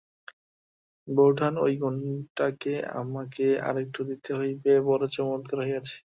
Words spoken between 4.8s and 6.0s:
বড়ো চমৎকার হইয়াছে।